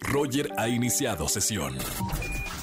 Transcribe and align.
Roger 0.00 0.48
ha 0.58 0.68
iniciado 0.68 1.28
sesión. 1.28 1.76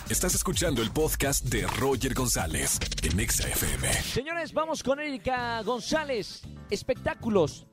Estás 0.09 0.33
escuchando 0.33 0.81
el 0.81 0.91
podcast 0.91 1.45
de 1.45 1.67
Roger 1.79 2.13
González 2.13 2.79
en 3.03 3.19
Exa 3.19 3.47
FM. 3.47 3.87
Señores, 3.93 4.53
vamos 4.53 4.81
con 4.81 4.99
Erika 4.99 5.61
González. 5.61 6.41
Espectáculos. 6.69 7.67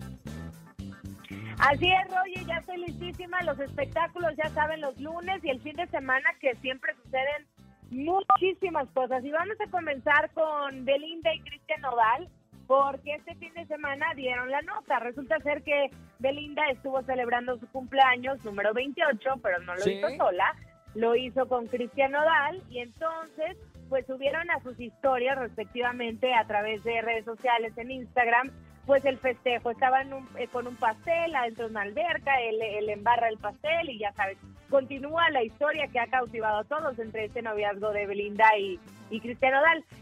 Así 1.59 1.87
es, 1.87 2.15
Roger, 2.15 2.47
ya 2.47 2.57
estoy 2.57 2.79
listísima. 2.79 3.43
Los 3.43 3.59
espectáculos, 3.59 4.33
ya 4.37 4.51
saben, 4.51 4.81
los 4.83 5.01
lunes 5.01 5.43
y 5.43 5.51
el 5.51 5.61
fin 5.63 5.77
de 5.77 5.87
semana 5.87 6.29
que 6.41 6.55
siempre 6.57 6.93
suceden 7.03 7.47
muchísimas 7.91 8.89
cosas. 8.91 9.25
Y 9.25 9.31
vamos 9.31 9.57
a 9.67 9.71
comenzar 9.71 10.31
con 10.33 10.85
Belinda 10.85 11.35
y 11.35 11.41
Cristian 11.41 11.81
Nodal, 11.81 12.29
porque 12.67 13.15
este 13.15 13.35
fin 13.37 13.53
de 13.55 13.67
semana 13.67 14.07
dieron 14.15 14.51
la 14.51 14.61
nota. 14.63 14.99
Resulta 14.99 15.39
ser 15.41 15.63
que 15.63 15.91
Belinda 16.19 16.63
estuvo 16.71 17.03
celebrando 17.03 17.59
su 17.59 17.67
cumpleaños 17.71 18.45
número 18.45 18.73
28, 18.75 19.35
pero 19.43 19.59
no 19.61 19.75
lo 19.75 19.81
Sí. 19.83 19.93
hizo 19.93 20.09
sola, 20.17 20.55
lo 20.95 21.15
hizo 21.15 21.47
con 21.49 21.67
Cristian 21.67 22.13
Nodal 22.13 22.63
y 22.71 22.81
entonces 22.81 23.57
pues 23.89 24.05
subieron 24.07 24.51
a 24.51 24.59
sus 24.61 24.81
historias 24.81 25.39
respectivamente 25.39 26.35
a 26.35 26.45
través 26.47 26.83
de 26.83 27.01
redes 27.03 27.25
sociales 27.25 27.77
en 27.79 27.91
Instagram 27.93 28.51
pues 28.85 29.05
el 29.05 29.19
festejo, 29.19 29.71
estaban 29.73 30.13
un- 30.13 30.29
eh, 30.39 30.47
con 30.47 30.67
un 30.69 30.77
pastel 30.77 31.35
adentro 31.35 31.65
de 31.65 31.71
una 31.73 31.83
alberca, 31.83 32.41
él, 32.41 32.63
él 32.63 32.89
embarra 32.89 33.29
el 33.29 33.37
pastel 33.37 33.91
y 33.91 33.99
ya 33.99 34.13
sabes, 34.13 34.39
continúa 34.69 35.31
la 35.31 35.43
historia 35.43 35.89
que 35.89 36.01
ha 36.01 36.07
cautivado 36.07 36.59
a 36.59 36.65
todos 36.65 36.99
entre 36.99 37.27
este 37.27 37.43
noviazgo 37.43 37.93
de 37.93 38.07
Belinda 38.07 38.47
y, 38.59 38.79
y 39.11 39.21
Cristian. 39.21 39.55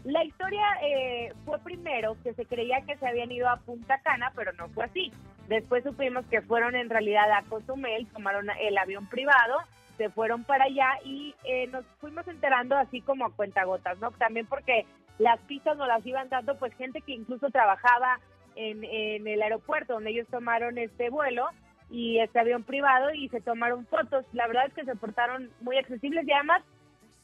La 0.03 0.23
historia 0.23 0.65
eh, 0.81 1.33
fue 1.45 1.59
primero 1.59 2.17
que 2.23 2.33
se 2.33 2.45
creía 2.45 2.81
que 2.81 2.97
se 2.97 3.07
habían 3.07 3.31
ido 3.31 3.49
a 3.49 3.57
Punta 3.57 3.99
Cana, 4.03 4.31
pero 4.35 4.51
no 4.53 4.69
fue 4.69 4.85
así. 4.85 5.11
Después 5.47 5.83
supimos 5.83 6.25
que 6.25 6.41
fueron 6.41 6.75
en 6.75 6.89
realidad 6.89 7.31
a 7.31 7.43
Cozumel, 7.43 8.07
tomaron 8.07 8.47
el 8.59 8.77
avión 8.77 9.07
privado, 9.07 9.59
se 9.97 10.09
fueron 10.09 10.43
para 10.43 10.65
allá 10.65 10.89
y 11.03 11.35
eh, 11.43 11.67
nos 11.67 11.85
fuimos 11.99 12.27
enterando 12.27 12.75
así 12.75 13.01
como 13.01 13.25
a 13.25 13.33
cuentagotas, 13.33 13.97
¿no? 13.99 14.11
También 14.11 14.47
porque 14.47 14.85
las 15.19 15.39
pistas 15.41 15.77
nos 15.77 15.87
las 15.87 16.05
iban 16.05 16.29
dando 16.29 16.57
pues 16.57 16.73
gente 16.75 17.01
que 17.01 17.13
incluso 17.13 17.49
trabajaba 17.49 18.19
en, 18.55 18.83
en 18.83 19.27
el 19.27 19.41
aeropuerto 19.41 19.93
donde 19.93 20.11
ellos 20.11 20.27
tomaron 20.29 20.77
este 20.77 21.09
vuelo 21.09 21.47
y 21.89 22.19
este 22.19 22.39
avión 22.39 22.63
privado 22.63 23.13
y 23.13 23.29
se 23.29 23.41
tomaron 23.41 23.85
fotos. 23.85 24.25
La 24.33 24.47
verdad 24.47 24.65
es 24.67 24.73
que 24.73 24.85
se 24.85 24.95
portaron 24.95 25.51
muy 25.61 25.77
accesibles 25.77 26.27
y 26.27 26.31
además 26.31 26.63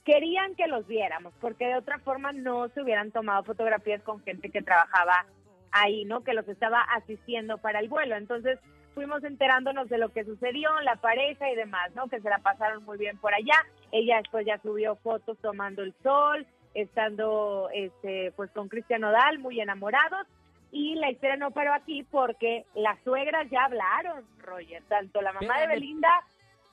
querían 0.06 0.56
que 0.56 0.67
los 0.67 0.88
viéramos, 0.88 1.34
porque 1.40 1.67
de 1.67 1.76
otra 1.76 2.00
forma 2.00 2.31
no 2.31 2.70
se 2.70 2.82
hubieran 2.82 3.12
tomado 3.12 3.44
fotografías 3.44 4.02
con 4.02 4.22
gente 4.23 4.50
que 4.50 4.62
trabajaba 4.62 5.26
ahí, 5.72 6.06
¿no? 6.06 6.23
Que 6.23 6.34
los 6.34 6.48
estaba 6.48 6.82
asistiendo 6.82 7.58
para 7.58 7.80
el 7.80 7.89
vuelo. 7.89 8.16
Entonces 8.16 8.59
fuimos 8.94 9.23
enterándonos 9.23 9.89
de 9.89 9.98
lo 9.98 10.09
que 10.09 10.26
sucedió, 10.26 10.70
la 10.82 10.95
pareja 10.98 11.50
y 11.50 11.56
demás, 11.56 11.94
¿no? 11.95 12.08
Que 12.08 12.20
se 12.20 12.30
la 12.30 12.39
pasaron 12.39 12.84
muy 12.84 12.98
bien 12.98 13.17
por 13.17 13.34
allá. 13.34 13.56
Ella 13.92 14.17
después 14.17 14.45
ya 14.45 14.59
subió 14.59 14.95
fotos 14.98 15.38
tomando 15.39 15.84
el 15.84 15.94
sol, 16.04 16.45
estando 16.73 17.70
este 17.73 18.32
pues 18.36 18.52
con 18.52 18.70
Cristian 18.70 19.02
Nodal, 19.02 19.39
muy 19.39 19.59
enamorados. 19.59 20.28
Y 20.72 20.95
la 20.95 21.11
historia 21.11 21.36
no 21.36 21.52
paró 21.52 21.73
aquí 21.73 22.03
porque 22.03 22.66
las 22.75 22.97
suegras 23.03 23.50
ya 23.52 23.66
hablaron, 23.66 24.25
Roger, 24.39 24.81
tanto 24.88 25.22
la 25.22 25.33
mamá 25.33 25.59
de. 25.59 25.67
Belinda 25.67 26.09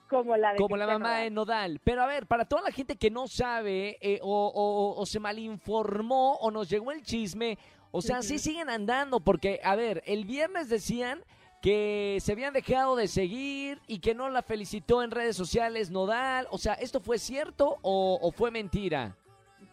como 0.08 0.36
la 0.36 0.52
de 0.52 0.56
Como 0.58 0.77
la 0.77 0.86
mamá 0.86 0.98
Nodal. 1.08 1.22
de 1.24 1.30
Nodal. 1.30 1.80
Pero 1.84 2.02
a 2.02 2.06
ver, 2.06 2.26
para 2.26 2.44
toda 2.46 2.62
la 2.62 2.70
gente 2.70 2.96
que 2.96 3.10
no 3.10 3.26
sabe 3.28 3.98
eh, 4.00 4.20
o, 4.22 4.46
o- 4.54 5.00
o 5.00 5.06
se 5.06 5.19
malinformó 5.20 6.34
o 6.36 6.50
nos 6.50 6.70
llegó 6.70 6.92
el 6.92 7.02
chisme, 7.02 7.58
o 7.91 8.00
sea, 8.02 8.22
sí 8.22 8.38
siguen 8.38 8.70
andando 8.70 9.20
porque, 9.20 9.60
a 9.64 9.74
ver, 9.76 10.02
el 10.06 10.24
viernes 10.24 10.69
decían 10.69 11.22
que 11.60 12.19
se 12.20 12.32
habían 12.32 12.52
dejado 12.54 12.94
de 12.96 13.08
seguir 13.08 13.80
y 13.86 13.98
que 13.98 14.14
no 14.14 14.28
la 14.30 14.42
felicitó 14.42 15.02
en 15.02 15.10
redes 15.10 15.36
sociales 15.36 15.91
Nodal. 15.91 16.46
O 16.50 16.58
sea, 16.58 16.74
¿esto 16.74 17.00
fue 17.00 17.19
cierto 17.19 17.78
o, 17.82 18.19
o 18.22 18.30
fue 18.30 18.50
mentira? 18.50 19.16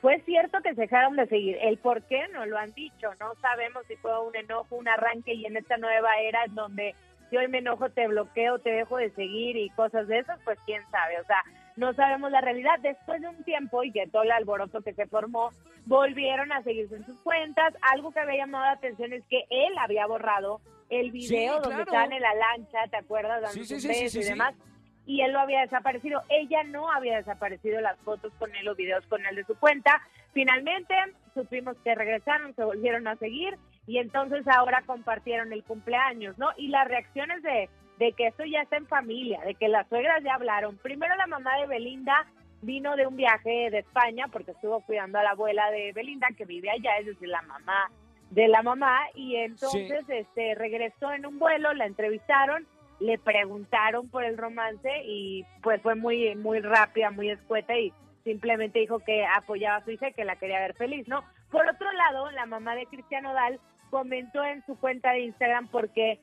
Fue 0.06 0.20
cierto 0.20 0.62
que 0.62 0.76
se 0.76 0.82
dejaron 0.82 1.16
de 1.16 1.26
seguir. 1.26 1.58
El 1.60 1.80
por 1.80 2.04
qué 2.04 2.28
no 2.32 2.46
lo 2.46 2.60
han 2.60 2.72
dicho. 2.76 3.10
No 3.20 3.34
sabemos 3.42 3.84
si 3.88 3.96
fue 3.96 4.12
un 4.22 4.36
enojo, 4.36 4.76
un 4.76 4.88
arranque 4.88 5.34
y 5.34 5.48
en 5.48 5.58
esta 5.58 5.78
nueva 5.78 6.20
era 6.20 6.44
en 6.44 6.54
donde 6.54 6.94
si 7.32 7.38
hoy 7.38 7.48
me 7.48 7.58
enojo 7.58 7.90
te 7.90 8.08
bloqueo, 8.08 8.60
te 8.60 8.70
dejo 8.70 8.98
de 8.98 9.10
seguir 9.16 9.58
y 9.58 9.72
cosas 9.72 10.08
de 10.08 10.20
esas, 10.20 10.40
pues 10.44 10.60
quién 10.68 10.84
sabe. 10.92 11.20
O 11.20 11.26
sea, 11.26 11.42
no 11.76 11.92
sabemos 11.96 12.30
la 12.30 12.42
realidad. 12.42 12.78
Después 12.84 13.20
de 13.20 13.30
un 13.30 13.44
tiempo 13.46 13.84
y 13.84 13.92
que 13.92 14.06
todo 14.06 14.22
el 14.22 14.32
alboroto 14.32 14.82
que 14.82 14.94
se 14.94 15.08
formó, 15.08 15.50
volvieron 15.88 16.52
a 16.52 16.62
seguirse 16.62 16.98
en 16.98 17.06
sus 17.08 17.20
cuentas. 17.22 17.74
Algo 17.92 18.12
que 18.12 18.20
había 18.20 18.46
llamado 18.46 18.66
la 18.66 18.74
atención 18.74 19.12
es 19.12 19.24
que 19.28 19.46
él 19.50 19.74
había 19.80 20.06
borrado 20.06 20.62
el 20.92 21.10
video 21.10 21.54
donde 21.54 21.70
claro. 21.70 21.84
estaban 21.84 22.14
en 22.14 22.22
la 22.22 22.36
lancha, 22.36 22.78
¿te 22.92 22.98
acuerdas? 22.98 23.42
Dando 23.42 23.66
Sí, 23.66 23.80
sí, 23.80 24.20
y 24.20 24.24
demás 24.24 24.54
y 25.06 25.22
él 25.22 25.34
lo 25.34 25.40
había 25.40 25.62
desaparecido. 25.62 26.22
Ella 26.30 26.64
no 26.64 26.92
había 26.92 27.18
desaparecido 27.18 27.82
las 27.82 27.98
fotos 28.00 28.34
con 28.40 28.54
él 28.56 28.68
o 28.68 28.76
videos 28.76 29.06
con 29.08 29.26
él 29.26 29.36
de 29.36 29.46
su 29.46 29.56
cuenta. 29.56 30.02
Finalmente 30.34 30.96
supimos 31.34 31.78
que 31.84 31.96
regresaron, 31.96 32.56
se 32.56 32.64
volvieron 32.64 33.08
a 33.08 33.16
seguir 33.18 33.58
y 33.88 34.00
entonces 34.00 34.48
ahora 34.48 34.84
compartieron 34.86 35.54
el 35.54 35.64
cumpleaños, 35.64 36.38
¿no? 36.38 36.50
Y 36.58 36.70
las 36.70 36.88
reacciones 36.88 37.42
de, 37.44 37.70
de 38.00 38.14
que 38.14 38.28
esto 38.28 38.44
ya 38.46 38.62
está 38.62 38.78
en 38.78 38.88
familia, 38.88 39.42
de 39.42 39.56
que 39.56 39.68
las 39.68 39.88
suegras 39.88 40.24
ya 40.24 40.36
hablaron. 40.36 40.78
Primero 40.78 41.16
la 41.16 41.28
mamá 41.28 41.58
de 41.60 41.68
Belinda 41.68 42.26
vino 42.62 42.96
de 42.96 43.06
un 43.06 43.16
viaje 43.16 43.70
de 43.70 43.80
España 43.80 44.26
porque 44.32 44.52
estuvo 44.52 44.82
cuidando 44.82 45.20
a 45.20 45.24
la 45.24 45.32
abuela 45.32 45.70
de 45.72 45.92
Belinda 45.94 46.28
que 46.36 46.46
vive 46.46 46.72
allá, 46.72 46.98
es 46.98 47.06
decir, 47.06 47.28
la 47.28 47.42
mamá 47.44 47.92
de 48.32 48.48
la 48.48 48.64
mamá 48.64 49.02
y 49.14 49.36
entonces 49.36 50.04
este 50.10 50.56
regresó 50.56 51.12
en 51.14 51.26
un 51.26 51.38
vuelo, 51.38 51.74
la 51.74 51.86
entrevistaron 51.86 52.68
le 53.00 53.18
preguntaron 53.18 54.10
por 54.10 54.24
el 54.24 54.38
romance 54.38 54.90
y 55.06 55.46
pues 55.62 55.82
fue 55.82 55.96
muy 55.96 56.36
muy 56.36 56.60
rápida, 56.60 57.12
muy 57.12 57.30
escueta 57.30 57.78
y 57.78 57.92
simplemente 58.24 58.80
dijo 58.80 59.00
que 59.00 59.26
apoyaba 59.26 59.78
a 59.78 59.84
su 59.86 59.92
hija 59.92 60.10
y 60.10 60.14
que 60.14 60.26
la 60.26 60.36
quería 60.38 60.60
ver 60.60 60.76
feliz, 60.76 61.08
¿no? 61.08 61.24
Por 61.52 61.68
otro 61.70 61.92
lado, 61.92 62.32
la 62.32 62.46
mamá 62.46 62.76
de 62.76 62.86
Cristiano 62.88 63.34
Dal 63.34 63.60
comentó 63.90 64.44
en 64.44 64.66
su 64.66 64.78
cuenta 64.80 65.12
de 65.12 65.22
Instagram 65.22 65.68
porque 65.68 66.20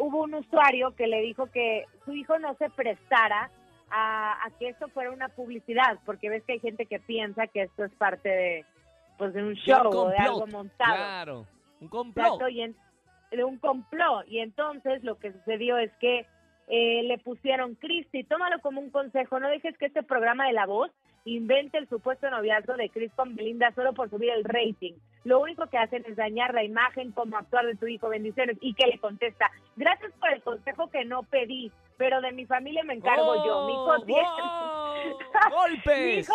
hubo 0.00 0.24
un 0.24 0.34
usuario 0.34 0.94
que 0.96 1.06
le 1.06 1.20
dijo 1.22 1.46
que 1.50 1.84
su 2.04 2.12
hijo 2.12 2.38
no 2.38 2.54
se 2.56 2.68
prestara 2.70 3.50
a, 3.90 4.32
a 4.44 4.50
que 4.58 4.68
esto 4.68 4.88
fuera 4.88 5.10
una 5.12 5.28
publicidad, 5.28 5.98
porque 6.04 6.28
ves 6.28 6.42
que 6.44 6.54
hay 6.54 6.58
gente 6.60 6.86
que 6.86 6.98
piensa 6.98 7.46
que 7.46 7.62
esto 7.62 7.84
es 7.84 7.92
parte 7.92 8.28
de 8.28 8.64
pues 9.16 9.32
de 9.32 9.42
un 9.42 9.54
show 9.54 9.86
o 9.88 10.08
de 10.10 10.18
algo 10.18 10.46
montado. 10.48 10.94
Claro, 10.94 11.46
un 11.80 11.88
complot. 11.88 12.26
Exacto, 12.26 12.48
y 12.48 12.62
en- 12.62 12.76
de 13.30 13.44
un 13.44 13.58
complot. 13.58 14.26
Y 14.28 14.38
entonces 14.40 15.02
lo 15.04 15.18
que 15.18 15.32
sucedió 15.32 15.78
es 15.78 15.90
que 16.00 16.26
eh, 16.68 17.02
le 17.04 17.18
pusieron, 17.18 17.74
Cristi, 17.76 18.24
tómalo 18.24 18.60
como 18.60 18.80
un 18.80 18.90
consejo, 18.90 19.38
no 19.38 19.48
dejes 19.48 19.76
que 19.78 19.86
este 19.86 20.02
programa 20.02 20.46
de 20.46 20.52
La 20.52 20.66
Voz 20.66 20.90
invente 21.24 21.76
el 21.78 21.88
supuesto 21.88 22.30
noviazgo 22.30 22.74
de 22.74 22.88
Chris 22.88 23.12
con 23.14 23.34
Belinda 23.34 23.72
solo 23.74 23.92
por 23.92 24.10
subir 24.10 24.30
el 24.30 24.44
rating. 24.44 24.94
Lo 25.24 25.40
único 25.40 25.66
que 25.66 25.78
hacen 25.78 26.04
es 26.06 26.16
dañar 26.16 26.54
la 26.54 26.62
imagen, 26.62 27.10
como 27.10 27.36
actuar 27.36 27.66
de 27.66 27.74
tu 27.74 27.86
hijo, 27.86 28.08
bendiciones. 28.08 28.56
Y 28.60 28.74
que 28.74 28.86
le 28.86 28.98
contesta, 28.98 29.50
gracias 29.74 30.12
por 30.20 30.32
el 30.32 30.40
consejo 30.42 30.88
que 30.88 31.04
no 31.04 31.24
pedí, 31.24 31.72
pero 31.96 32.20
de 32.20 32.32
mi 32.32 32.46
familia 32.46 32.82
me 32.84 32.94
encargo 32.94 33.34
yo. 33.44 33.66
Mi 33.66 33.72
hijo 33.72 33.94
¡Oh! 33.96 34.04
tiene... 34.04 34.28
¡Oh! 34.28 34.94
Mi 35.46 35.50
¡Golpes! 35.50 36.28
hijo, 36.28 36.34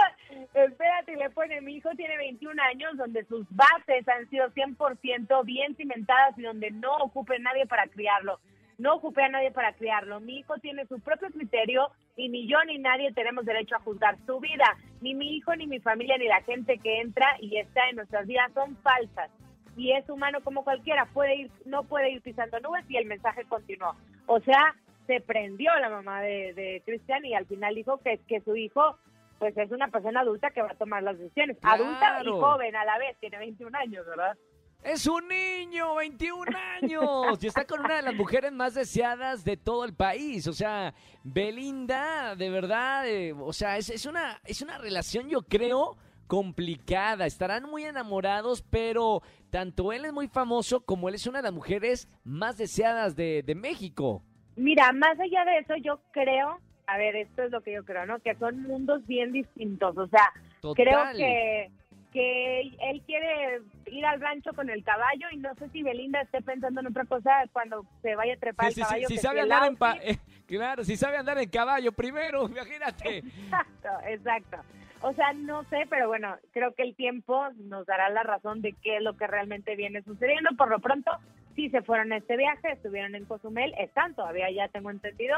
espérate, 0.53 1.15
le 1.15 1.29
pone, 1.29 1.61
mi 1.61 1.75
hijo 1.75 1.89
tiene 1.95 2.17
21 2.17 2.61
años, 2.63 2.97
donde 2.97 3.25
sus 3.25 3.45
bases 3.49 4.07
han 4.07 4.29
sido 4.29 4.49
100% 4.51 5.45
bien 5.45 5.75
cimentadas 5.75 6.37
y 6.37 6.43
donde 6.43 6.71
no 6.71 6.95
ocupe 6.97 7.37
nadie 7.39 7.65
para 7.65 7.87
criarlo. 7.87 8.39
No 8.77 8.95
ocupé 8.95 9.23
a 9.23 9.29
nadie 9.29 9.51
para 9.51 9.73
criarlo. 9.73 10.19
Mi 10.19 10.39
hijo 10.39 10.57
tiene 10.57 10.85
su 10.87 10.99
propio 10.99 11.29
criterio 11.29 11.91
y 12.15 12.29
ni 12.29 12.47
yo 12.47 12.57
ni 12.65 12.79
nadie 12.79 13.11
tenemos 13.13 13.45
derecho 13.45 13.75
a 13.75 13.79
juzgar 13.79 14.17
su 14.25 14.39
vida. 14.39 14.75
Ni 15.01 15.13
mi 15.13 15.35
hijo, 15.35 15.55
ni 15.55 15.67
mi 15.67 15.79
familia, 15.79 16.17
ni 16.17 16.27
la 16.27 16.41
gente 16.41 16.79
que 16.79 16.99
entra 16.99 17.27
y 17.39 17.57
está 17.57 17.89
en 17.89 17.97
nuestras 17.97 18.25
vidas 18.25 18.51
son 18.53 18.75
falsas. 18.77 19.29
Y 19.77 19.91
es 19.91 20.09
humano 20.09 20.39
como 20.43 20.63
cualquiera, 20.63 21.05
puede 21.05 21.35
ir, 21.35 21.51
no 21.65 21.83
puede 21.83 22.11
ir 22.11 22.21
pisando 22.21 22.59
nubes 22.59 22.83
y 22.89 22.97
el 22.97 23.05
mensaje 23.05 23.45
continuó. 23.45 23.95
O 24.25 24.39
sea, 24.39 24.75
se 25.11 25.19
prendió 25.19 25.71
la 25.81 25.89
mamá 25.89 26.21
de, 26.21 26.53
de 26.53 26.81
Cristian 26.85 27.25
y 27.25 27.33
al 27.33 27.45
final 27.45 27.75
dijo 27.75 27.97
que, 27.97 28.19
que 28.27 28.39
su 28.41 28.55
hijo 28.55 28.97
pues 29.39 29.57
es 29.57 29.71
una 29.71 29.89
persona 29.89 30.21
adulta 30.21 30.51
que 30.51 30.61
va 30.61 30.69
a 30.69 30.75
tomar 30.75 31.03
las 31.03 31.17
decisiones. 31.17 31.57
Adulta 31.63 32.21
y 32.23 32.29
joven 32.29 32.75
a 32.75 32.85
la 32.85 32.97
vez, 32.97 33.17
tiene 33.19 33.39
21 33.39 33.77
años, 33.77 34.05
¿verdad? 34.05 34.37
Es 34.83 35.05
un 35.07 35.27
niño, 35.27 35.95
21 35.95 36.57
años, 36.81 37.43
y 37.43 37.47
está 37.47 37.65
con 37.65 37.81
una 37.81 37.97
de 37.97 38.01
las 38.03 38.13
mujeres 38.13 38.51
más 38.51 38.75
deseadas 38.75 39.43
de 39.43 39.57
todo 39.57 39.83
el 39.83 39.93
país. 39.93 40.47
O 40.47 40.53
sea, 40.53 40.93
Belinda, 41.23 42.35
de 42.35 42.49
verdad, 42.49 43.07
eh, 43.07 43.33
o 43.33 43.51
sea, 43.51 43.77
es, 43.77 43.89
es 43.89 44.05
una, 44.05 44.39
es 44.45 44.61
una 44.61 44.77
relación, 44.77 45.27
yo 45.27 45.41
creo, 45.41 45.97
complicada. 46.27 47.25
Estarán 47.25 47.63
muy 47.63 47.83
enamorados, 47.83 48.61
pero 48.61 49.23
tanto 49.49 49.91
él 49.91 50.05
es 50.05 50.13
muy 50.13 50.27
famoso 50.27 50.85
como 50.85 51.09
él 51.09 51.15
es 51.15 51.27
una 51.27 51.39
de 51.39 51.43
las 51.43 51.53
mujeres 51.53 52.07
más 52.23 52.57
deseadas 52.57 53.15
de, 53.15 53.43
de 53.43 53.55
México. 53.55 54.23
Mira, 54.55 54.91
más 54.91 55.19
allá 55.19 55.45
de 55.45 55.57
eso, 55.59 55.75
yo 55.77 55.99
creo, 56.11 56.59
a 56.87 56.97
ver, 56.97 57.15
esto 57.15 57.43
es 57.43 57.51
lo 57.51 57.61
que 57.61 57.73
yo 57.73 57.83
creo, 57.85 58.05
¿no? 58.05 58.19
Que 58.19 58.35
son 58.35 58.61
mundos 58.63 59.05
bien 59.07 59.31
distintos. 59.31 59.97
O 59.97 60.07
sea, 60.07 60.31
Total. 60.61 60.85
creo 60.85 61.03
que 61.17 61.71
que 62.11 62.59
él 62.81 63.01
quiere 63.05 63.61
ir 63.85 64.05
al 64.05 64.19
rancho 64.19 64.51
con 64.53 64.69
el 64.69 64.83
caballo 64.83 65.27
y 65.31 65.37
no 65.37 65.55
sé 65.55 65.69
si 65.69 65.81
Belinda 65.81 66.19
esté 66.19 66.41
pensando 66.41 66.81
en 66.81 66.87
otra 66.87 67.05
cosa 67.05 67.31
cuando 67.53 67.85
se 68.01 68.15
vaya 68.15 68.33
a 68.33 68.37
trepar 68.37 68.65
Sí, 68.65 68.67
el 68.67 68.73
sí, 68.75 68.81
sí, 68.81 68.85
caballo. 68.89 69.07
si 69.07 69.17
sabe 69.17 69.39
andar 69.39 69.65
en 69.65 69.77
pa- 69.77 69.95
eh, 70.03 70.17
claro, 70.45 70.83
si 70.83 70.97
sabe 70.97 71.15
andar 71.15 71.37
en 71.37 71.49
caballo 71.49 71.93
primero, 71.93 72.45
imagínate. 72.49 73.19
Exacto, 73.19 73.89
exacto. 74.05 74.57
O 74.99 75.13
sea, 75.13 75.31
no 75.31 75.63
sé, 75.69 75.85
pero 75.89 76.09
bueno, 76.09 76.35
creo 76.51 76.73
que 76.75 76.83
el 76.83 76.95
tiempo 76.97 77.47
nos 77.55 77.85
dará 77.85 78.09
la 78.09 78.23
razón 78.23 78.61
de 78.61 78.73
qué 78.83 78.97
es 78.97 79.01
lo 79.03 79.15
que 79.15 79.27
realmente 79.27 79.77
viene 79.77 80.01
sucediendo. 80.03 80.49
Por 80.57 80.69
lo 80.69 80.79
pronto, 80.81 81.11
sí 81.55 81.69
se 81.69 81.81
fueron 81.81 82.11
a 82.13 82.17
este 82.17 82.37
viaje, 82.37 82.71
estuvieron 82.71 83.15
en 83.15 83.25
Cozumel, 83.25 83.73
están 83.77 84.15
todavía, 84.15 84.49
ya 84.51 84.67
tengo 84.69 84.89
entendido, 84.91 85.37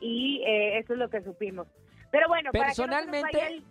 y 0.00 0.42
eh, 0.46 0.78
eso 0.78 0.92
es 0.94 0.98
lo 0.98 1.08
que 1.10 1.22
supimos. 1.22 1.66
Pero 2.10 2.28
bueno, 2.28 2.50
para 2.52 2.64
que 2.66 2.68
no 2.70 2.74
se 2.74 2.82
nos 2.86 2.96
Personalmente, 2.96 3.36
vaya 3.36 3.48
el- 3.48 3.64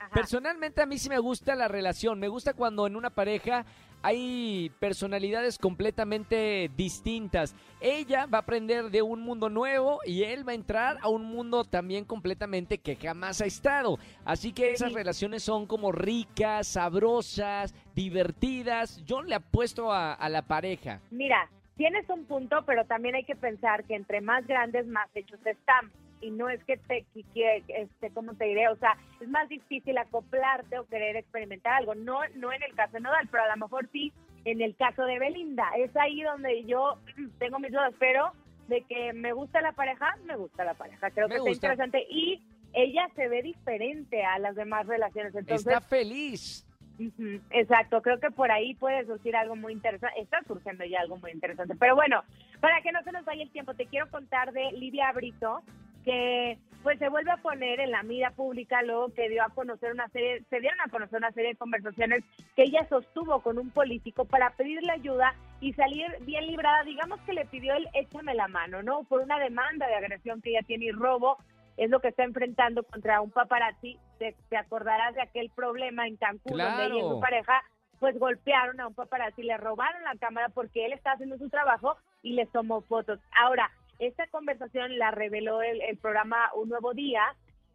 Ajá. 0.00 0.10
Personalmente 0.14 0.80
a 0.82 0.86
mí 0.86 0.96
sí 0.98 1.08
me 1.08 1.18
gusta 1.18 1.56
la 1.56 1.66
relación, 1.66 2.20
me 2.20 2.28
gusta 2.28 2.52
cuando 2.54 2.86
en 2.86 2.94
una 2.94 3.10
pareja 3.10 3.64
hay 4.02 4.70
personalidades 4.78 5.58
completamente 5.58 6.70
distintas. 6.76 7.54
Ella 7.80 8.26
va 8.26 8.38
a 8.38 8.40
aprender 8.42 8.90
de 8.90 9.02
un 9.02 9.20
mundo 9.20 9.48
nuevo 9.48 10.00
y 10.04 10.24
él 10.24 10.46
va 10.46 10.52
a 10.52 10.56
entrar 10.56 10.98
a 11.02 11.08
un 11.08 11.24
mundo 11.24 11.64
también 11.64 12.04
completamente 12.04 12.78
que 12.78 12.96
jamás 12.96 13.40
ha 13.40 13.46
estado. 13.46 13.98
Así 14.24 14.52
que 14.52 14.72
esas 14.72 14.92
relaciones 14.92 15.42
son 15.42 15.66
como 15.66 15.92
ricas, 15.92 16.66
sabrosas, 16.68 17.74
divertidas. 17.94 19.04
Yo 19.04 19.22
le 19.22 19.34
apuesto 19.34 19.92
a, 19.92 20.12
a 20.12 20.28
la 20.28 20.42
pareja. 20.42 21.00
Mira, 21.10 21.48
tienes 21.76 22.08
un 22.08 22.24
punto, 22.24 22.62
pero 22.66 22.84
también 22.84 23.14
hay 23.14 23.24
que 23.24 23.36
pensar 23.36 23.84
que 23.84 23.94
entre 23.94 24.20
más 24.20 24.46
grandes, 24.46 24.86
más 24.86 25.08
hechos 25.14 25.40
están. 25.44 25.90
Y 26.20 26.30
no 26.30 26.48
es 26.48 26.62
que 26.64 26.76
te, 26.76 27.04
que- 27.34 27.62
este, 27.68 28.10
¿cómo 28.10 28.34
te 28.34 28.46
diré? 28.46 28.68
O 28.68 28.76
sea, 28.76 28.96
es 29.20 29.28
más 29.28 29.48
difícil 29.48 29.96
acoplarte 29.98 30.78
o 30.78 30.86
querer 30.86 31.16
experimentar 31.16 31.74
algo. 31.74 31.94
No, 31.94 32.20
no 32.36 32.52
en 32.52 32.62
el 32.62 32.74
caso 32.74 32.92
de 32.94 33.00
Nodal, 33.00 33.28
pero 33.30 33.44
a 33.44 33.48
lo 33.48 33.56
mejor 33.56 33.88
sí 33.92 34.12
en 34.44 34.60
el 34.60 34.74
caso 34.76 35.04
de 35.04 35.18
Belinda. 35.18 35.68
Es 35.76 35.94
ahí 35.96 36.22
donde 36.22 36.64
yo 36.64 36.98
tengo 37.38 37.58
mis 37.58 37.72
dudas, 37.72 37.94
pero 37.98 38.32
de 38.68 38.82
que 38.82 39.12
me 39.12 39.32
gusta 39.32 39.60
la 39.60 39.72
pareja, 39.72 40.16
me 40.24 40.36
gusta 40.36 40.64
la 40.64 40.74
pareja. 40.74 41.10
Creo 41.10 41.28
Me 41.28 41.34
que 41.34 41.38
está 41.38 41.48
gusta. 41.50 41.66
interesante. 41.68 42.06
Y 42.10 42.42
ella 42.74 43.08
se 43.16 43.28
ve 43.28 43.42
diferente 43.42 44.24
a 44.24 44.38
las 44.38 44.54
demás 44.56 44.86
relaciones. 44.86 45.34
Entonces, 45.34 45.66
Está 45.66 45.80
feliz. 45.80 46.64
Exacto, 47.50 48.02
creo 48.02 48.18
que 48.18 48.30
por 48.30 48.50
ahí 48.50 48.74
puede 48.74 49.06
surgir 49.06 49.36
algo 49.36 49.54
muy 49.56 49.72
interesante, 49.72 50.20
está 50.20 50.42
surgiendo 50.48 50.84
ya 50.84 51.00
algo 51.00 51.16
muy 51.18 51.30
interesante. 51.30 51.74
Pero 51.78 51.94
bueno, 51.94 52.22
para 52.60 52.80
que 52.82 52.90
no 52.92 53.02
se 53.04 53.12
nos 53.12 53.24
vaya 53.24 53.42
el 53.42 53.50
tiempo, 53.50 53.74
te 53.74 53.86
quiero 53.86 54.10
contar 54.10 54.52
de 54.52 54.72
Livia 54.72 55.12
Brito, 55.12 55.62
que 56.08 56.58
pues 56.82 56.98
se 57.00 57.08
vuelve 57.10 57.30
a 57.30 57.36
poner 57.38 57.80
en 57.80 57.90
la 57.90 58.02
mira 58.02 58.30
pública 58.30 58.80
luego 58.82 59.12
que 59.12 59.28
dio 59.28 59.42
a 59.42 59.50
conocer 59.50 59.92
una 59.92 60.08
serie, 60.08 60.42
se 60.48 60.60
dieron 60.60 60.80
a 60.80 60.88
conocer 60.90 61.18
una 61.18 61.32
serie 61.32 61.50
de 61.50 61.56
conversaciones 61.56 62.24
que 62.56 62.62
ella 62.62 62.86
sostuvo 62.88 63.40
con 63.40 63.58
un 63.58 63.68
político 63.70 64.24
para 64.24 64.50
pedirle 64.50 64.92
ayuda 64.92 65.34
y 65.60 65.74
salir 65.74 66.06
bien 66.20 66.46
librada. 66.46 66.84
Digamos 66.84 67.20
que 67.26 67.34
le 67.34 67.44
pidió 67.44 67.74
el 67.74 67.88
échame 67.92 68.34
la 68.34 68.48
mano, 68.48 68.82
¿no? 68.82 69.02
Por 69.04 69.20
una 69.20 69.38
demanda 69.38 69.86
de 69.86 69.96
agresión 69.96 70.40
que 70.40 70.50
ella 70.50 70.62
tiene 70.66 70.86
y 70.86 70.92
robo 70.92 71.36
es 71.76 71.90
lo 71.90 72.00
que 72.00 72.08
está 72.08 72.24
enfrentando 72.24 72.82
contra 72.84 73.20
un 73.20 73.30
paparazzi. 73.32 73.98
Te, 74.18 74.34
te 74.48 74.56
acordarás 74.56 75.14
de 75.14 75.22
aquel 75.22 75.50
problema 75.50 76.06
en 76.06 76.16
Cancún 76.16 76.56
donde 76.56 76.86
ella 76.86 76.94
y 76.94 77.00
Claro. 77.00 77.10
su 77.16 77.20
pareja 77.20 77.62
pues 77.98 78.18
golpearon 78.18 78.80
a 78.80 78.86
un 78.86 78.94
paparazzi, 78.94 79.42
le 79.42 79.56
robaron 79.58 80.02
la 80.04 80.14
cámara 80.14 80.48
porque 80.50 80.86
él 80.86 80.92
está 80.92 81.12
haciendo 81.12 81.36
su 81.36 81.50
trabajo 81.50 81.96
y 82.22 82.32
les 82.34 82.48
tomó 82.52 82.80
fotos. 82.82 83.18
Ahora, 83.36 83.68
esta 83.98 84.26
conversación 84.28 84.98
la 84.98 85.10
reveló 85.10 85.62
el, 85.62 85.80
el 85.82 85.96
programa 85.96 86.50
Un 86.54 86.68
Nuevo 86.68 86.94
Día 86.94 87.22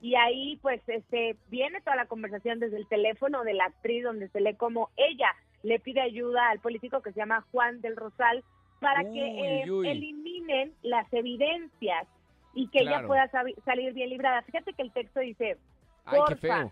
y 0.02 0.16
ahí 0.16 0.58
pues 0.62 0.82
este 0.88 1.38
viene 1.50 1.82
toda 1.82 1.96
la 1.96 2.06
conversación 2.06 2.60
desde 2.60 2.78
el 2.78 2.88
teléfono 2.88 3.44
de 3.44 3.54
la 3.54 3.66
actriz 3.66 4.04
donde 4.04 4.28
se 4.30 4.42
lee 4.42 4.56
como 4.56 4.90
ella 4.98 5.34
le 5.64 5.80
pide 5.80 6.02
ayuda 6.02 6.50
al 6.50 6.60
político 6.60 7.02
que 7.02 7.12
se 7.14 7.20
llama 7.20 7.46
Juan 7.52 7.82
del 7.82 7.96
Rosal 7.96 8.44
para 8.80 9.02
que 9.04 9.62
eh, 9.64 9.72
uy. 9.72 9.88
eliminen 9.88 10.74
las 10.84 11.12
evidencias 11.14 12.06
y 12.54 12.68
que 12.68 12.80
ella 12.82 13.08
pueda 13.08 13.32
salir 13.66 13.94
bien 13.94 14.10
librada. 14.10 14.42
Fíjate 14.44 14.74
que 14.74 14.84
el 14.84 14.92
texto 14.92 15.22
dice, 15.22 15.58
Ay, 16.06 16.20
qué 16.28 16.36
Porfa. 16.36 16.38
feo. 16.38 16.72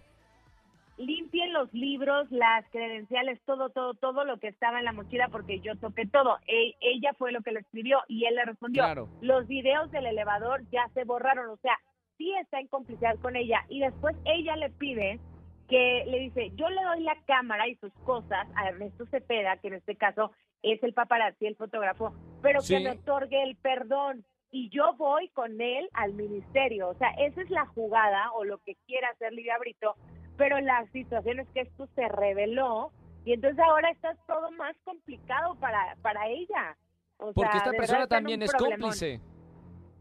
Limpien 1.01 1.51
los 1.53 1.71
libros, 1.74 2.30
las 2.31 2.68
credenciales, 2.69 3.39
todo, 3.45 3.69
todo, 3.69 3.94
todo 3.95 4.24
lo 4.24 4.38
que 4.39 4.48
estaba 4.48 4.80
en 4.80 4.86
la 4.86 4.94
mochila 4.94 5.27
porque 5.30 5.59
yo 5.59 5.75
toqué 5.77 6.06
todo. 6.07 6.38
E- 6.48 6.75
ella 6.81 7.13
fue 7.18 7.31
lo 7.31 7.42
que 7.42 7.51
lo 7.51 7.59
escribió 7.59 8.00
y 8.07 8.25
él 8.25 8.36
le 8.36 8.45
respondió. 8.45 8.83
Claro. 8.83 9.09
Los 9.21 9.48
videos 9.48 9.92
del 9.92 10.06
elevador 10.06 10.62
ya 10.71 10.88
se 10.94 11.03
borraron, 11.03 11.50
o 11.50 11.57
sea, 11.57 11.77
sí 12.18 12.31
está 12.42 12.59
en 12.59 12.68
complicidad 12.68 13.18
con 13.19 13.36
ella. 13.36 13.65
Y 13.69 13.80
después 13.81 14.15
ella 14.25 14.56
le 14.56 14.69
pide 14.69 15.19
que 15.68 16.03
le 16.07 16.19
dice, 16.19 16.51
yo 16.56 16.69
le 16.69 16.83
doy 16.83 17.01
la 17.03 17.15
cámara 17.25 17.68
y 17.68 17.75
sus 17.75 17.94
cosas 18.06 18.48
a 18.56 18.68
Ernesto 18.69 19.06
Cepeda, 19.07 19.57
que 19.57 19.69
en 19.69 19.75
este 19.75 19.95
caso 19.95 20.31
es 20.63 20.81
el 20.83 20.94
paparazzi, 20.94 21.45
el 21.48 21.56
fotógrafo, 21.56 22.13
pero 22.42 22.62
Sí. 22.62 22.75
que 22.75 22.81
me 22.83 22.92
otorgue 22.92 23.42
el 23.42 23.56
perdón. 23.56 24.25
Y 24.53 24.68
yo 24.69 24.94
voy 24.98 25.30
con 25.30 25.62
él 25.62 25.88
al 25.94 26.12
ministerio. 26.13 26.89
O 26.89 26.94
sea, 26.95 27.09
esa 27.12 27.42
es 27.42 27.50
la 27.50 27.65
jugada 27.68 28.31
o 28.33 28.44
lo 28.44 28.57
que 28.59 28.75
quiere 28.86 29.07
hacer 29.07 29.31
Lidia 29.31 29.57
Brito, 29.57 29.95
pero 30.41 30.59
la 30.59 30.88
situación 30.88 31.39
es 31.39 31.47
que 31.49 31.61
esto 31.61 31.88
se 31.93 32.07
reveló 32.09 32.91
y 33.25 33.33
entonces 33.33 33.59
ahora 33.59 33.91
está 33.91 34.15
todo 34.25 34.49
más 34.53 34.75
complicado 34.83 35.53
para, 35.59 35.95
para 36.01 36.27
ella. 36.29 36.75
O 37.17 37.31
Porque 37.31 37.51
sea, 37.51 37.57
esta 37.59 37.71
persona 37.73 38.07
también 38.07 38.41
es 38.41 38.49
problemón. 38.51 38.79
cómplice. 38.89 39.21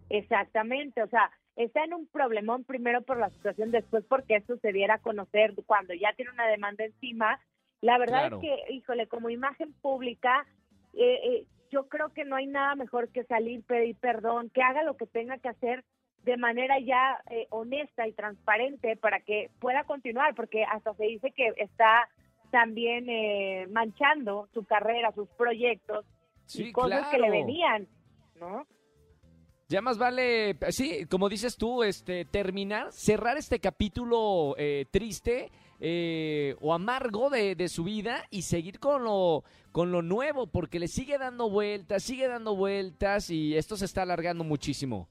Exactamente, 0.09 1.03
o 1.03 1.09
sea, 1.09 1.31
está 1.57 1.85
en 1.85 1.93
un 1.93 2.07
problemón 2.07 2.65
primero 2.65 3.03
por 3.03 3.19
la 3.19 3.29
situación, 3.29 3.71
después 3.71 4.03
porque 4.09 4.37
esto 4.37 4.57
se 4.63 4.73
diera 4.73 4.95
a 4.95 4.99
conocer 5.03 5.53
cuando 5.67 5.93
ya 5.93 6.15
tiene 6.15 6.31
una 6.33 6.47
demanda 6.47 6.85
encima. 6.87 7.39
La 7.83 7.99
verdad 7.99 8.21
Claro. 8.31 8.37
es 8.37 8.43
que, 8.43 8.73
híjole, 8.73 9.09
como 9.09 9.29
imagen 9.29 9.75
pública, 9.83 10.47
eh, 10.95 11.21
eh, 11.23 11.45
yo 11.71 11.87
creo 11.91 12.15
que 12.15 12.25
no 12.25 12.37
hay 12.37 12.47
nada 12.47 12.77
mejor 12.77 13.11
que 13.11 13.25
salir, 13.25 13.63
pedir 13.65 13.95
perdón, 13.97 14.49
que 14.49 14.63
haga 14.63 14.85
lo 14.85 14.97
que 14.97 15.07
tenga 15.07 15.37
que 15.37 15.51
hacer 15.51 15.85
de 16.25 16.37
manera 16.37 16.79
ya 16.81 17.19
eh, 17.31 17.47
honesta 17.51 18.07
y 18.07 18.13
transparente 18.13 18.97
para 18.97 19.21
que 19.21 19.51
pueda 19.59 19.85
continuar, 19.85 20.35
porque 20.35 20.65
hasta 20.65 20.95
se 20.95 21.05
dice 21.05 21.31
que 21.33 21.53
está 21.57 22.09
también 22.51 23.09
eh, 23.09 23.67
manchando 23.71 24.49
su 24.53 24.65
carrera, 24.65 25.13
sus 25.13 25.29
proyectos 25.31 26.05
Sí, 26.47 26.65
y 26.65 26.73
cosas 26.73 27.07
que 27.09 27.19
le 27.19 27.29
claro. 27.29 27.33
venían, 27.47 27.89
¿no? 28.41 28.67
Ya 29.69 29.81
más 29.81 29.99
vale, 29.99 30.57
sí, 30.71 31.07
como 31.09 31.29
dices 31.29 31.57
tú, 31.57 31.85
este, 31.85 32.25
terminar, 32.25 32.91
cerrar 32.91 33.37
este 33.37 33.61
capítulo 33.61 34.57
eh, 34.59 34.85
triste 34.91 35.53
eh, 35.79 36.57
o 36.61 36.75
amargo 36.75 37.31
de, 37.31 37.55
de 37.55 37.69
su 37.69 37.85
vida 37.85 38.25
y 38.31 38.43
seguir 38.43 38.81
con 38.81 39.05
lo, 39.05 39.45
con 39.71 39.93
lo 39.93 40.03
nuevo, 40.03 40.49
porque 40.49 40.81
le 40.81 40.89
sigue 40.89 41.19
dando 41.19 41.49
vueltas, 41.49 42.03
sigue 42.03 42.27
dando 42.27 42.57
vueltas 42.57 43.31
y 43.31 43.57
esto 43.57 43.77
se 43.77 43.85
está 43.85 44.03
alargando 44.03 44.43
muchísimo. 44.43 45.09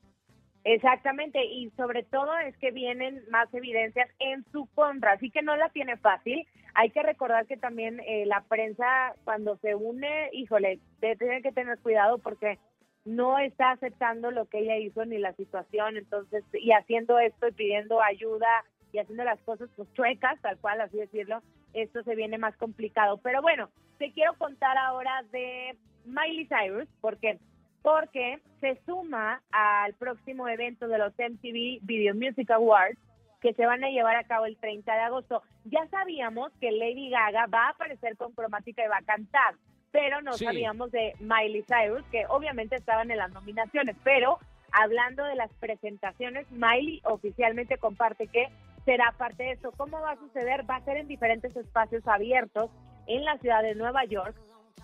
Exactamente, 0.71 1.43
y 1.43 1.71
sobre 1.71 2.03
todo 2.03 2.37
es 2.37 2.55
que 2.57 2.69
vienen 2.69 3.23
más 3.31 3.51
evidencias 3.55 4.07
en 4.19 4.45
su 4.51 4.67
contra, 4.75 5.13
así 5.13 5.31
que 5.31 5.41
no 5.41 5.57
la 5.57 5.69
tiene 5.69 5.97
fácil. 5.97 6.45
Hay 6.75 6.91
que 6.91 7.01
recordar 7.01 7.47
que 7.47 7.57
también 7.57 7.99
eh, 8.01 8.27
la 8.27 8.41
prensa 8.41 9.15
cuando 9.23 9.57
se 9.57 9.73
une, 9.73 10.29
híjole, 10.31 10.79
tiene 10.99 11.41
que 11.41 11.51
tener 11.53 11.79
cuidado 11.79 12.19
porque 12.19 12.59
no 13.03 13.39
está 13.39 13.71
aceptando 13.71 14.29
lo 14.29 14.45
que 14.45 14.59
ella 14.59 14.77
hizo 14.77 15.03
ni 15.05 15.17
la 15.17 15.33
situación, 15.33 15.97
entonces, 15.97 16.43
y 16.53 16.71
haciendo 16.71 17.17
esto 17.17 17.47
y 17.47 17.53
pidiendo 17.53 17.99
ayuda 18.03 18.63
y 18.91 18.99
haciendo 18.99 19.23
las 19.23 19.39
cosas 19.39 19.71
pues 19.75 19.91
chuecas, 19.95 20.39
tal 20.41 20.59
cual, 20.59 20.81
así 20.81 20.97
decirlo, 20.97 21.41
esto 21.73 22.03
se 22.03 22.13
viene 22.13 22.37
más 22.37 22.55
complicado. 22.57 23.17
Pero 23.23 23.41
bueno, 23.41 23.71
te 23.97 24.11
quiero 24.11 24.35
contar 24.35 24.77
ahora 24.77 25.23
de 25.31 25.75
Miley 26.05 26.47
Cyrus, 26.47 26.87
porque 27.01 27.39
porque 27.81 28.39
se 28.61 28.79
suma 28.85 29.41
al 29.51 29.93
próximo 29.95 30.47
evento 30.47 30.87
de 30.87 30.97
los 30.97 31.13
MTV 31.17 31.79
Video 31.81 32.13
Music 32.15 32.49
Awards 32.51 32.97
que 33.41 33.53
se 33.53 33.65
van 33.65 33.83
a 33.83 33.89
llevar 33.89 34.17
a 34.17 34.25
cabo 34.25 34.45
el 34.45 34.57
30 34.57 34.91
de 34.93 34.99
agosto. 34.99 35.41
Ya 35.63 35.87
sabíamos 35.87 36.51
que 36.59 36.71
Lady 36.71 37.09
Gaga 37.09 37.45
va 37.47 37.67
a 37.67 37.69
aparecer 37.69 38.17
con 38.17 38.33
cromática 38.33 38.83
y 38.83 38.89
va 38.89 38.97
a 38.97 39.01
cantar, 39.01 39.55
pero 39.91 40.21
no 40.21 40.33
Sí. 40.33 40.43
sabíamos 40.43 40.91
de 40.91 41.13
Miley 41.21 41.63
Cyrus, 41.63 42.03
que 42.11 42.25
obviamente 42.27 42.75
estaban 42.75 43.11
en 43.11 43.17
las 43.17 43.31
nominaciones, 43.31 43.95
pero 44.03 44.39
hablando 44.73 45.23
de 45.23 45.35
las 45.35 45.53
presentaciones, 45.53 46.51
Miley 46.51 47.01
oficialmente 47.05 47.77
comparte 47.77 48.27
que 48.27 48.49
será 48.83 49.13
parte 49.17 49.43
de 49.43 49.51
eso. 49.51 49.71
¿Cómo 49.77 50.01
va 50.01 50.11
a 50.11 50.17
suceder? 50.17 50.69
Va 50.69 50.75
a 50.75 50.83
ser 50.85 50.97
en 50.97 51.07
diferentes 51.07 51.55
espacios 51.55 52.05
abiertos 52.09 52.69
en 53.07 53.23
la 53.23 53.37
ciudad 53.37 53.63
de 53.63 53.73
Nueva 53.75 54.03
York 54.03 54.35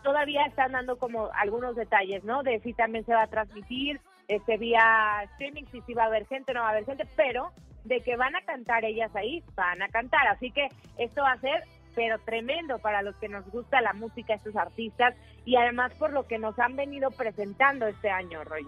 todavía 0.03 0.45
están 0.45 0.73
dando 0.73 0.97
como 0.97 1.29
algunos 1.33 1.75
detalles, 1.75 2.23
¿no? 2.23 2.43
De 2.43 2.59
si 2.59 2.73
también 2.73 3.05
se 3.05 3.13
va 3.13 3.23
a 3.23 3.27
transmitir, 3.27 3.99
este 4.27 4.57
vía 4.57 5.21
streaming, 5.33 5.65
si 5.71 5.81
sí 5.81 5.93
va 5.93 6.03
a 6.03 6.07
haber 6.07 6.25
gente, 6.27 6.53
no 6.53 6.61
va 6.61 6.67
a 6.67 6.71
haber 6.71 6.85
gente, 6.85 7.05
pero 7.15 7.51
de 7.83 8.01
que 8.01 8.15
van 8.15 8.35
a 8.35 8.41
cantar 8.41 8.83
ellas 8.83 9.15
ahí, 9.15 9.43
van 9.55 9.81
a 9.81 9.89
cantar. 9.89 10.27
Así 10.27 10.51
que 10.51 10.67
esto 10.97 11.21
va 11.21 11.33
a 11.33 11.39
ser, 11.39 11.63
pero 11.93 12.17
tremendo 12.19 12.79
para 12.79 13.01
los 13.01 13.15
que 13.17 13.29
nos 13.29 13.45
gusta 13.51 13.81
la 13.81 13.93
música, 13.93 14.33
estos 14.33 14.55
artistas, 14.55 15.15
y 15.45 15.55
además 15.55 15.93
por 15.93 16.11
lo 16.11 16.27
que 16.27 16.39
nos 16.39 16.57
han 16.59 16.75
venido 16.75 17.11
presentando 17.11 17.87
este 17.87 18.09
año, 18.09 18.43
Roy. 18.43 18.67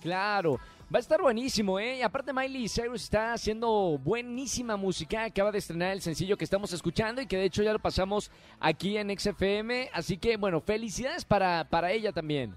Claro, 0.00 0.58
va 0.92 0.98
a 0.98 1.00
estar 1.00 1.20
buenísimo, 1.20 1.78
¿eh? 1.78 1.98
Y 1.98 2.02
aparte 2.02 2.32
Miley 2.32 2.68
Cyrus 2.68 3.02
está 3.02 3.32
haciendo 3.32 3.98
buenísima 3.98 4.76
música, 4.76 5.24
acaba 5.24 5.50
de 5.50 5.58
estrenar 5.58 5.92
el 5.92 6.00
sencillo 6.00 6.36
que 6.36 6.44
estamos 6.44 6.72
escuchando 6.72 7.20
y 7.20 7.26
que 7.26 7.36
de 7.36 7.44
hecho 7.44 7.62
ya 7.62 7.72
lo 7.72 7.78
pasamos 7.78 8.30
aquí 8.60 8.96
en 8.96 9.16
XFM, 9.18 9.90
así 9.92 10.18
que 10.18 10.36
bueno, 10.36 10.60
felicidades 10.60 11.24
para, 11.24 11.64
para 11.64 11.90
ella 11.92 12.12
también. 12.12 12.54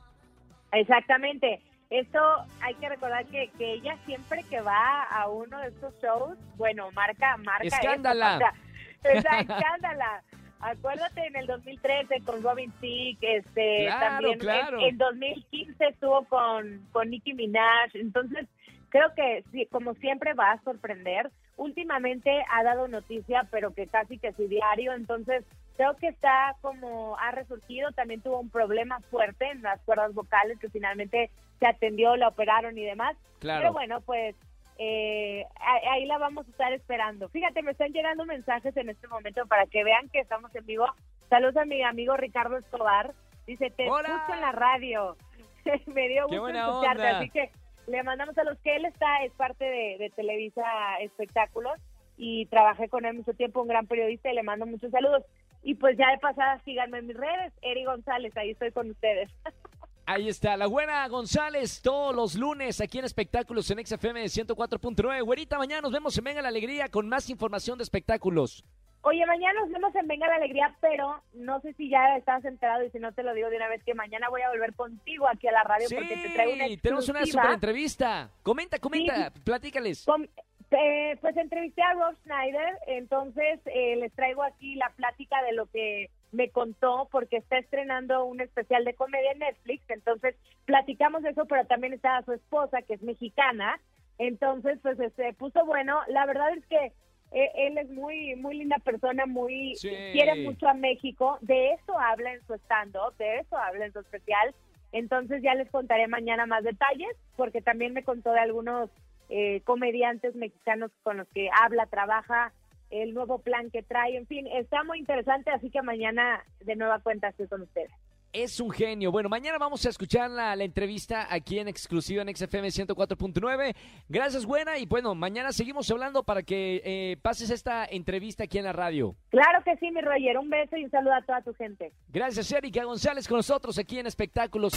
Exactamente. 0.72 1.62
Esto 1.90 2.20
hay 2.62 2.76
que 2.76 2.88
recordar 2.88 3.26
que, 3.26 3.50
que 3.58 3.74
ella 3.74 3.98
siempre 4.06 4.44
que 4.44 4.62
va 4.62 5.04
a 5.04 5.28
uno 5.28 5.60
de 5.60 5.70
estos 5.70 5.94
shows, 6.02 6.38
bueno, 6.56 6.92
marca, 6.92 7.36
marca. 7.38 7.66
Escándala. 7.66 8.54
Esto, 9.02 9.18
o 9.18 9.22
sea, 9.22 9.40
esa 9.40 9.56
escándala. 9.56 10.24
Acuérdate 10.62 11.26
en 11.26 11.36
el 11.38 11.48
2013 11.48 12.22
con 12.26 12.44
Robin 12.44 12.72
Thicke, 12.82 13.24
este, 13.24 13.86
Claro, 13.86 14.00
también 14.00 14.40
claro. 14.40 14.80
En, 14.80 14.90
en 14.90 14.98
2015 14.98 15.88
estuvo 15.88 16.26
con, 16.26 16.86
con 16.92 17.10
Nicki 17.10 17.34
Minaj. 17.34 17.92
Entonces, 17.94 18.46
creo 18.90 19.14
que 19.16 19.44
sí, 19.52 19.68
como 19.72 19.94
siempre 19.96 20.34
va 20.34 20.52
a 20.52 20.62
sorprender. 20.64 21.32
Últimamente 21.56 22.44
ha 22.52 22.64
dado 22.64 22.88
noticia, 22.88 23.48
pero 23.52 23.74
que 23.74 23.88
casi 23.88 24.18
que 24.18 24.34
su 24.34 24.48
diario. 24.48 24.94
Entonces, 24.94 25.46
creo 25.78 25.96
que 25.96 26.08
está 26.08 26.56
como 26.62 27.18
ha 27.18 27.32
resurgido. 27.32 27.92
También 27.92 28.22
tuvo 28.22 28.40
un 28.40 28.50
problema 28.50 29.00
fuerte 29.12 29.50
en 29.50 29.62
las 29.62 29.80
cuerdas 29.82 30.14
vocales 30.14 30.60
que 30.60 30.70
finalmente 30.70 31.32
se 31.60 31.68
atendió, 31.68 32.18
la 32.18 32.28
operaron 32.28 32.78
y 32.78 32.84
demás. 32.84 33.16
Claro. 33.40 33.62
Pero 33.62 33.74
bueno, 33.74 34.02
pues 34.02 34.36
eh, 34.82 35.46
ahí 35.92 36.06
la 36.06 36.18
vamos 36.18 36.48
a 36.48 36.52
estar 36.52 36.72
esperando. 36.72 37.28
Fíjate, 37.28 37.62
me 37.62 37.72
están 37.72 37.92
llegando 37.92 38.26
mensajes 38.26 38.76
en 38.78 38.90
este 38.90 39.10
momento 39.10 39.46
para 39.46 39.66
que 39.66 39.84
vean 39.84 40.08
que 40.08 40.20
estamos 40.20 40.56
en 40.56 40.66
vivo. 40.66 40.86
Saludos 41.30 41.58
a 41.58 41.66
mi 41.66 41.84
amigo 41.84 42.16
Ricardo 42.16 42.58
Escobar. 42.58 43.14
Dice, 43.46 43.72
te 43.72 43.90
¡Hola! 43.90 44.08
escucho 44.08 44.34
en 44.36 44.42
la 44.42 44.52
radio. 44.54 45.18
me 45.88 46.08
dio 46.08 46.28
¡Qué 46.28 46.40
gusto 46.40 46.58
escucharte, 46.58 47.04
onda! 47.04 47.20
así 47.20 47.30
que 47.30 47.52
le 47.88 48.04
mandamos 48.04 48.38
a 48.38 48.46
los 48.46 48.58
que 48.60 48.78
él 48.78 48.86
está, 48.86 49.22
es 49.26 49.34
parte 49.34 49.66
de, 49.66 49.98
de 50.00 50.10
Televisa 50.12 50.64
Espectáculos 51.02 51.78
y 52.16 52.46
trabajé 52.46 52.88
con 52.88 53.06
él 53.06 53.16
mucho 53.16 53.34
tiempo, 53.34 53.62
un 53.62 53.68
gran 53.68 53.86
periodista 53.86 54.32
y 54.32 54.36
le 54.36 54.44
mando 54.44 54.66
muchos 54.66 54.92
saludos. 54.92 55.26
Y 55.62 55.76
pues 55.76 55.98
ya 55.98 56.10
de 56.12 56.20
pasada 56.20 56.62
síganme 56.64 57.00
en 57.00 57.08
mis 57.08 57.18
redes, 57.18 57.52
Eri 57.62 57.84
González, 57.84 58.36
ahí 58.38 58.52
estoy 58.52 58.72
con 58.72 58.90
ustedes. 58.90 59.30
Ahí 60.12 60.28
está, 60.28 60.58
la 60.58 60.66
buena 60.66 61.08
González, 61.08 61.84
todos 61.84 62.16
los 62.16 62.34
lunes 62.34 62.82
aquí 62.82 62.98
en 62.98 63.06
Espectáculos 63.06 63.70
en 63.70 63.86
XFM 63.86 64.24
104.9. 64.26 65.22
Güerita, 65.24 65.60
mañana 65.60 65.84
nos 65.84 65.92
vemos 65.92 66.18
en 66.18 66.24
Venga 66.24 66.42
la 66.42 66.48
Alegría 66.48 66.90
con 66.90 67.08
más 67.08 67.30
información 67.30 67.78
de 67.78 67.84
espectáculos. 67.84 68.64
Oye, 69.02 69.24
mañana 69.28 69.60
nos 69.62 69.70
vemos 69.70 69.94
en 69.96 70.08
Venga 70.08 70.28
la 70.28 70.38
Alegría, 70.38 70.76
pero 70.82 71.22
no 71.36 71.62
sé 71.62 71.74
si 71.74 71.92
ya 71.92 72.18
estás 72.18 72.44
enterado 72.44 72.84
y 72.84 72.90
si 72.90 72.98
no 72.98 73.12
te 73.12 73.22
lo 73.22 73.36
digo 73.36 73.52
de 73.52 73.58
una 73.58 73.68
vez 73.68 73.84
que 73.84 73.94
mañana 73.94 74.30
voy 74.30 74.42
a 74.42 74.50
volver 74.50 74.74
contigo 74.74 75.28
aquí 75.30 75.48
a 75.48 75.52
la 75.52 75.62
radio 75.62 75.88
Sí, 75.88 75.94
porque 75.94 76.16
te 76.16 76.30
traigo 76.32 76.54
una 76.54 76.66
tenemos 76.82 77.08
una 77.08 77.24
super 77.28 77.52
entrevista. 77.52 78.32
Comenta, 78.42 78.80
comenta, 78.80 79.32
platícales. 79.44 80.06
Com- 80.06 80.26
eh, 80.72 81.18
pues 81.22 81.38
entrevisté 81.38 81.84
a 81.84 81.94
Rob 81.94 82.16
Schneider, 82.24 82.78
entonces 82.88 83.60
eh, 83.66 83.96
les 83.98 84.12
traigo 84.14 84.42
aquí 84.42 84.74
la 84.74 84.90
plática 84.96 85.42
de 85.44 85.54
lo 85.54 85.68
que 85.68 86.10
me 86.32 86.50
contó 86.50 87.08
porque 87.12 87.38
está 87.38 87.58
estrenando 87.58 88.26
un 88.26 88.42
especial 88.42 88.86
de 88.86 88.94
comedia 88.94 89.32
en 89.32 89.40
Netflix, 89.40 89.84
entonces 89.90 90.36
platicamos 90.66 91.24
de 91.24 91.30
eso, 91.32 91.46
pero 91.46 91.66
también 91.66 91.94
estaba 91.94 92.24
su 92.24 92.34
esposa 92.34 92.82
que 92.82 92.94
es 92.94 93.02
mexicana, 93.02 93.80
entonces 94.18 94.80
pues 94.82 94.98
se 95.16 95.34
puso 95.34 95.66
bueno, 95.66 96.00
la 96.08 96.26
verdad 96.26 96.54
es 96.56 96.66
que 96.68 96.94
eh, 97.32 97.52
él 97.56 97.78
es 97.78 97.90
muy 97.90 98.36
muy 98.36 98.58
linda 98.58 98.78
persona, 98.80 99.26
muy 99.26 99.76
Sí. 99.76 99.90
quiere 100.12 100.36
mucho 100.36 100.68
a 100.68 100.74
México, 100.74 101.38
de 101.42 101.74
eso 101.74 101.98
habla 102.00 102.34
en 102.34 102.46
su 102.46 102.54
stand-up, 102.56 103.16
de 103.18 103.40
eso 103.40 103.58
habla 103.58 103.86
en 103.86 103.94
su 103.94 104.00
especial, 104.00 104.54
entonces 104.92 105.42
ya 105.42 105.54
les 105.56 105.70
contaré 105.70 106.08
mañana 106.08 106.46
más 106.46 106.64
detalles, 106.64 107.16
porque 107.36 107.62
también 107.62 107.94
me 107.94 108.04
contó 108.04 108.32
de 108.32 108.40
algunos 108.40 108.90
eh, 109.30 109.62
comediantes 109.64 110.36
mexicanos 110.36 110.92
con 111.04 111.18
los 111.18 111.28
que 111.30 111.50
habla, 111.62 111.86
trabaja, 111.86 112.52
el 112.90 113.14
nuevo 113.14 113.40
plan 113.40 113.70
que 113.72 113.84
trae, 113.84 114.18
en 114.18 114.28
fin, 114.28 114.48
está 114.48 114.84
muy 114.84 115.00
interesante, 115.00 115.52
así 115.52 115.70
que 115.70 115.82
mañana 115.82 116.44
de 116.62 116.76
nueva 116.76 117.00
cuenta 117.00 117.30
estoy 117.30 117.48
con 117.48 117.62
ustedes. 117.62 117.92
Es 118.32 118.60
un 118.60 118.70
genio. 118.70 119.12
Bueno, 119.12 119.28
mañana 119.28 119.58
vamos 119.58 119.84
a 119.88 119.90
escuchar 119.90 120.30
la, 120.30 120.56
la 120.56 120.64
entrevista 120.64 121.28
aquí 121.34 121.58
en 121.58 121.68
exclusiva 121.68 122.22
en 122.22 122.36
XFM 122.36 122.68
104.9. 122.68 123.76
Gracias, 124.08 124.46
buena. 124.46 124.78
Y 124.78 124.86
bueno, 124.86 125.16
mañana 125.16 125.52
seguimos 125.52 125.90
hablando 125.90 126.22
para 126.24 126.44
que 126.44 126.82
eh, 126.86 127.18
pases 127.24 127.50
esta 127.50 127.86
entrevista 127.86 128.44
aquí 128.44 128.60
en 128.60 128.66
la 128.66 128.74
radio. 128.74 129.16
Claro 129.30 129.64
que 129.66 129.76
sí, 129.78 129.90
mi 129.90 130.02
Roger, 130.02 130.38
un 130.38 130.48
beso 130.48 130.78
y 130.78 130.84
un 130.84 130.92
saludo 130.92 131.16
a 131.16 131.24
toda 131.24 131.42
tu 131.42 131.56
gente. 131.56 131.92
Gracias, 132.10 132.52
Erika 132.52 132.84
González, 132.84 133.28
con 133.28 133.38
nosotros 133.38 133.80
aquí 133.80 133.98
en 133.98 134.06
Espectáculos. 134.06 134.74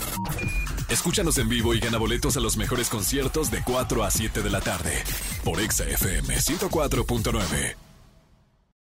Escúchanos 0.90 1.36
en 1.36 1.48
vivo 1.50 1.74
y 1.74 1.80
gana 1.80 1.98
boletos 1.98 2.38
a 2.38 2.40
los 2.40 2.56
mejores 2.56 2.88
conciertos 2.88 3.50
de 3.50 3.58
4 3.64 4.02
a 4.02 4.10
7 4.10 4.40
de 4.40 4.50
la 4.50 4.60
tarde 4.62 4.92
por 5.44 5.60
Exa 5.60 5.84
FM 5.84 6.34
104.9. 6.36 7.91